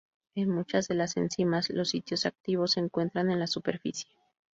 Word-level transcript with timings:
En 0.33 0.49
muchas 0.49 0.87
de 0.87 0.95
las 0.95 1.15
enzimas, 1.15 1.69
los 1.69 1.89
sitios 1.89 2.25
activos 2.25 2.71
se 2.71 2.79
encuentran 2.79 3.29
en 3.29 3.37
la 3.37 3.45
superficie. 3.45 4.09